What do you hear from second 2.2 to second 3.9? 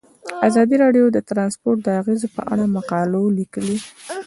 په اړه مقالو لیکلي.